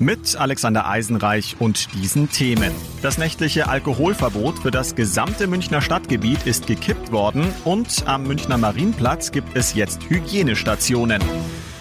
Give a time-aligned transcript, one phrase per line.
[0.00, 2.72] mit Alexander Eisenreich und diesen Themen.
[3.02, 9.32] Das nächtliche Alkoholverbot für das gesamte Münchner Stadtgebiet ist gekippt worden und am Münchner Marienplatz
[9.32, 11.22] gibt es jetzt Hygienestationen.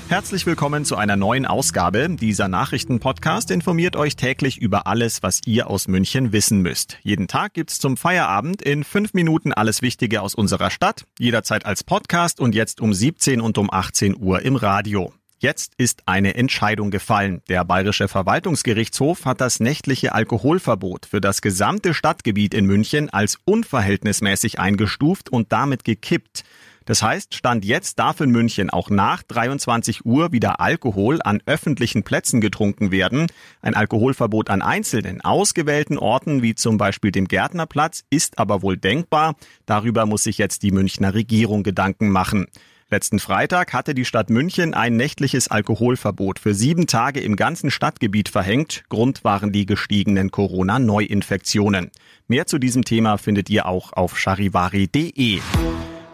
[0.10, 2.08] Herzlich willkommen zu einer neuen Ausgabe.
[2.10, 6.98] Dieser Nachrichtenpodcast informiert euch täglich über alles, was ihr aus München wissen müsst.
[7.04, 11.84] Jeden Tag gibt's zum Feierabend in fünf Minuten alles Wichtige aus unserer Stadt, jederzeit als
[11.84, 15.12] Podcast und jetzt um 17 und um 18 Uhr im Radio.
[15.40, 17.44] Jetzt ist eine Entscheidung gefallen.
[17.48, 24.60] Der Bayerische Verwaltungsgerichtshof hat das nächtliche Alkoholverbot für das gesamte Stadtgebiet in München als unverhältnismäßig
[24.60, 26.44] eingestuft und damit gekippt.
[26.86, 32.02] Das heißt, Stand jetzt darf in München auch nach 23 Uhr wieder Alkohol an öffentlichen
[32.02, 33.28] Plätzen getrunken werden.
[33.62, 39.36] Ein Alkoholverbot an einzelnen, ausgewählten Orten, wie zum Beispiel dem Gärtnerplatz, ist aber wohl denkbar.
[39.68, 42.48] Darüber muss sich jetzt die Münchner Regierung Gedanken machen.
[42.90, 48.30] Letzten Freitag hatte die Stadt München ein nächtliches Alkoholverbot für sieben Tage im ganzen Stadtgebiet
[48.30, 48.86] verhängt.
[48.88, 51.92] Grund waren die gestiegenen Corona-Neuinfektionen.
[52.30, 55.42] Mehr zu diesem Thema findet ihr auch auf charivari.de.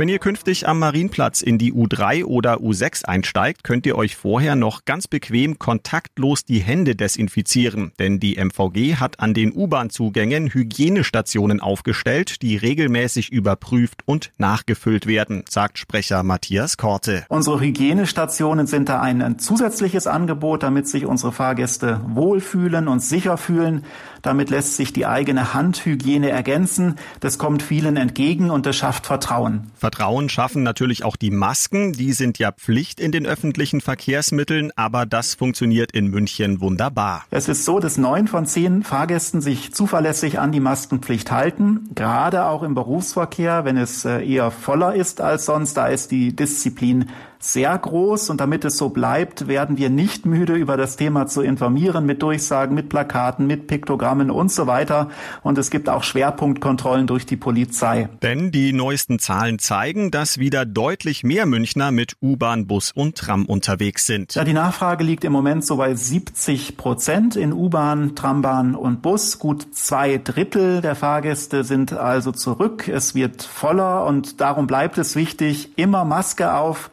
[0.03, 4.57] Wenn ihr künftig am Marienplatz in die U3 oder U6 einsteigt, könnt ihr euch vorher
[4.57, 11.61] noch ganz bequem kontaktlos die Hände desinfizieren, denn die MVG hat an den U-Bahn-Zugängen Hygienestationen
[11.61, 17.23] aufgestellt, die regelmäßig überprüft und nachgefüllt werden, sagt Sprecher Matthias Korte.
[17.29, 23.85] Unsere Hygienestationen sind da ein zusätzliches Angebot, damit sich unsere Fahrgäste wohlfühlen und sicher fühlen.
[24.21, 26.95] Damit lässt sich die eigene Handhygiene ergänzen.
[27.21, 29.71] Das kommt vielen entgegen und das schafft Vertrauen.
[29.75, 29.92] Vertrauen
[30.29, 31.93] schaffen natürlich auch die Masken.
[31.93, 37.25] Die sind ja Pflicht in den öffentlichen Verkehrsmitteln, aber das funktioniert in München wunderbar.
[37.31, 41.89] Es ist so, dass neun von zehn Fahrgästen sich zuverlässig an die Maskenpflicht halten.
[41.95, 46.35] Gerade auch im Berufsverkehr, wenn es äh, eher voller ist als sonst, da ist die
[46.35, 47.09] Disziplin
[47.43, 51.41] sehr groß und damit es so bleibt, werden wir nicht müde, über das Thema zu
[51.41, 55.09] informieren, mit Durchsagen, mit Plakaten, mit Piktogrammen und so weiter.
[55.41, 58.07] Und es gibt auch Schwerpunktkontrollen durch die Polizei.
[58.21, 63.45] Denn die neuesten Zahlen zeigen, dass wieder deutlich mehr Münchner mit U-Bahn, Bus und Tram
[63.45, 64.35] unterwegs sind.
[64.35, 69.37] Ja, die Nachfrage liegt im Moment so bei 70 Prozent in U-Bahn, Trambahn und Bus.
[69.37, 72.87] Gut zwei Drittel der Fahrgäste sind also zurück.
[72.87, 76.89] Es wird voller und darum bleibt es wichtig, immer Maske auf,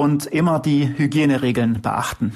[0.00, 2.32] und immer die Hygieneregeln beachten.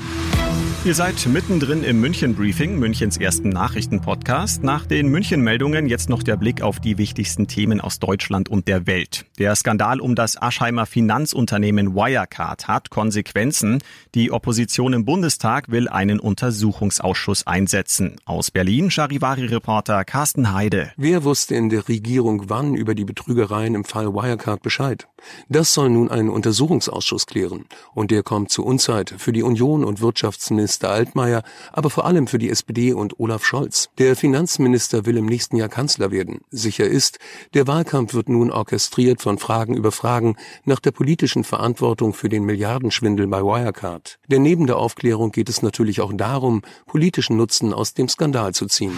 [0.84, 4.62] Ihr seid mittendrin im München Briefing, Münchens ersten Nachrichtenpodcast.
[4.62, 8.69] Nach den München Meldungen jetzt noch der Blick auf die wichtigsten Themen aus Deutschland und
[8.69, 9.25] der Welt.
[9.38, 13.82] Der Skandal um das Aschheimer Finanzunternehmen Wirecard hat Konsequenzen.
[14.14, 18.16] Die Opposition im Bundestag will einen Untersuchungsausschuss einsetzen.
[18.26, 20.92] Aus Berlin Charivari-Reporter Carsten Heide.
[20.98, 25.08] Wer wusste in der Regierung wann über die Betrügereien im Fall Wirecard Bescheid?
[25.48, 27.66] Das soll nun ein Untersuchungsausschuss klären.
[27.94, 31.42] Und der kommt zu Unzeit für die Union und Wirtschaftsminister Minister Altmaier,
[31.72, 33.90] aber vor allem für die SPD und Olaf Scholz.
[33.98, 36.40] Der Finanzminister will im nächsten Jahr Kanzler werden.
[36.50, 37.18] Sicher ist,
[37.54, 42.44] der Wahlkampf wird nun orchestriert von Fragen über Fragen nach der politischen Verantwortung für den
[42.44, 44.18] Milliardenschwindel bei Wirecard.
[44.28, 48.66] Denn neben der Aufklärung geht es natürlich auch darum, politischen Nutzen aus dem Skandal zu
[48.66, 48.96] ziehen.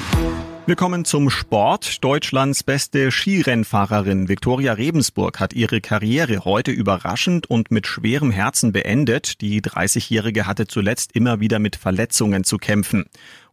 [0.67, 2.03] Wir kommen zum Sport.
[2.03, 9.41] Deutschlands beste Skirennfahrerin Viktoria Rebensburg hat ihre Karriere heute überraschend und mit schwerem Herzen beendet.
[9.43, 13.05] Die 30-Jährige hatte zuletzt immer wieder mit Verletzungen zu kämpfen.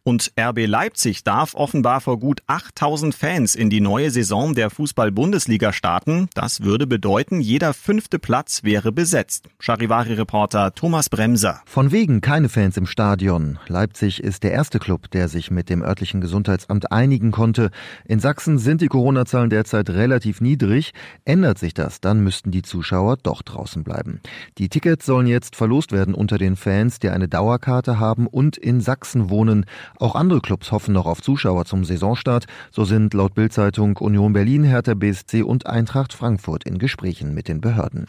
[0.06, 5.72] Und RB Leipzig darf offenbar vor gut 8000 Fans in die neue Saison der Fußball-Bundesliga
[5.72, 6.28] starten.
[6.34, 9.48] Das würde bedeuten, jeder fünfte Platz wäre besetzt.
[9.60, 11.62] Charivari-Reporter Thomas Bremser.
[11.66, 13.60] Von wegen keine Fans im Stadion.
[13.68, 17.72] Leipzig ist der erste Club, der sich mit dem örtlichen Gesundheitsamt einigen konnte.
[18.04, 20.92] In Sachsen sind die Corona-Zahlen derzeit relativ niedrig.
[21.24, 24.20] Ändert sich das, dann müssten die Zuschauer doch draußen bleiben.
[24.58, 28.82] Die Tickets sollen jetzt verlost werden unter den Fans, die eine Dauerkarte haben und in
[28.82, 29.66] Sachsen wohnen.
[30.00, 32.46] Auch andere Clubs hoffen noch auf Zuschauer zum Saisonstart.
[32.72, 37.62] So sind laut Bildzeitung Union Berlin, Hertha BSC und Eintracht Frankfurt in Gesprächen mit den
[37.62, 38.08] Behörden.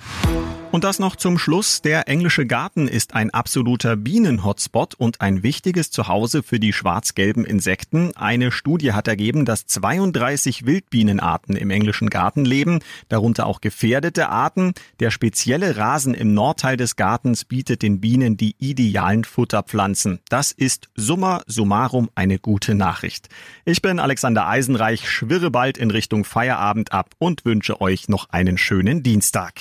[0.75, 1.82] Und das noch zum Schluss.
[1.82, 8.11] Der englische Garten ist ein absoluter Bienen-Hotspot und ein wichtiges Zuhause für die schwarz-gelben Insekten.
[8.17, 14.73] Eine Studie hat ergeben, dass 32 Wildbienenarten im englischen Garten leben, darunter auch gefährdete Arten.
[14.99, 20.19] Der spezielle Rasen im Nordteil des Gartens bietet den Bienen die idealen Futterpflanzen.
[20.29, 23.29] Das ist summa summarum eine gute Nachricht.
[23.65, 28.59] Ich bin Alexander Eisenreich, schwirre bald in Richtung Feierabend ab und wünsche euch noch einen
[28.59, 29.61] schönen Dienstag.